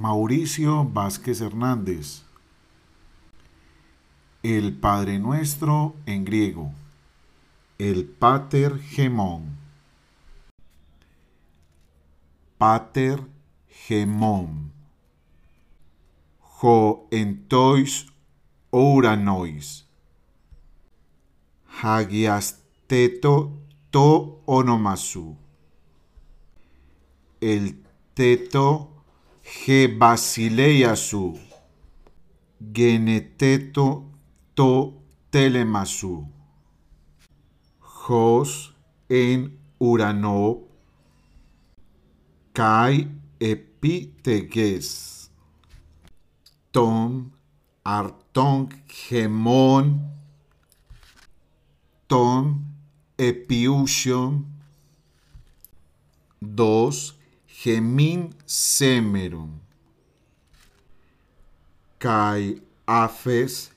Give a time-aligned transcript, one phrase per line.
[0.00, 2.22] Mauricio Vázquez Hernández.
[4.44, 6.70] El Padre Nuestro en griego.
[7.78, 9.56] El Pater Gemón.
[12.58, 13.24] Pater
[13.68, 14.70] Gemón.
[16.60, 18.06] Ho entois
[18.70, 19.84] ouranois.
[21.82, 23.52] Hagiasteto
[23.90, 25.36] to onomasu.
[27.40, 27.82] El
[28.14, 28.97] teto
[29.48, 31.38] ge basileiasu.
[32.60, 33.86] Geneteto
[34.54, 34.70] to
[35.30, 36.26] telemasu.
[37.80, 38.74] Jos
[39.08, 40.40] en urano.
[42.52, 43.08] Kai
[43.40, 44.88] epiteges.
[46.72, 47.30] Tom
[47.84, 49.86] arton gemon.
[52.06, 52.64] Tom
[53.16, 54.44] epiusion.
[56.40, 57.17] Dos
[57.60, 59.60] χεμίν σέμερον.
[61.98, 63.70] Καί αφες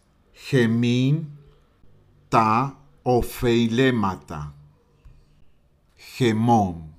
[0.50, 1.26] γεμίν
[2.28, 4.56] τα οφεϊλέματα.
[5.96, 6.94] Χεμόν.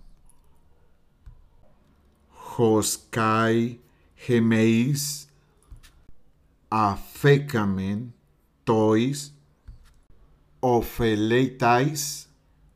[2.31, 3.81] Χος καί
[4.15, 5.27] χεμείς
[6.69, 8.15] αφέκαμεν
[8.65, 9.35] τοις
[10.59, 12.29] οφελέταις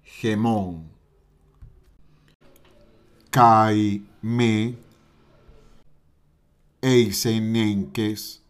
[0.03, 0.91] χεμόν.
[3.37, 4.79] Caimé,
[6.81, 8.43] Eisenenques,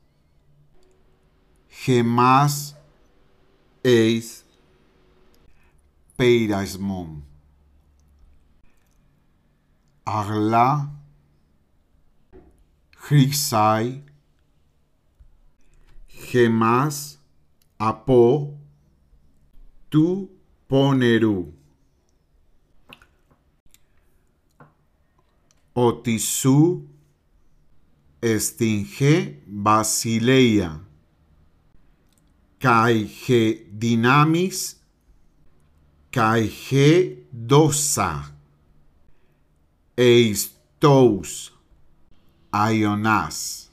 [1.69, 2.77] Gemás,
[3.83, 4.45] Eis,
[6.17, 7.25] Peirasmón,
[10.05, 10.89] Agla,
[13.09, 14.05] Hrixai,
[16.07, 17.19] Gemás,
[17.77, 18.57] Apó,
[19.91, 20.31] Tu
[20.69, 21.66] Ponerú.
[25.79, 26.89] Otisú
[28.23, 30.81] Estinge Basileia.
[32.59, 34.81] Caige Dinamis
[36.11, 38.35] Caige Dosa
[39.99, 41.53] Eistous
[42.51, 43.71] Aionás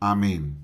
[0.00, 0.56] Amén.